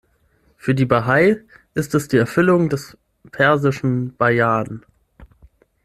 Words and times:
Für 0.57 0.73
die 0.73 0.87
Bahai 0.87 1.43
ist 1.75 1.93
es 1.93 2.07
die 2.07 2.17
Erfüllung 2.17 2.69
des 2.69 2.97
persischen 3.31 4.15
Bayan. 4.15 4.83